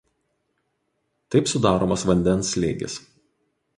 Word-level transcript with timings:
Taip 1.35 1.51
sudaromas 1.51 2.07
vandens 2.13 2.51
slėgis. 2.57 2.97